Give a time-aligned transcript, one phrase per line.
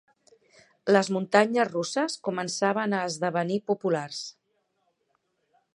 [0.95, 4.25] Les muntanyes russes començaven a esdevenir populars.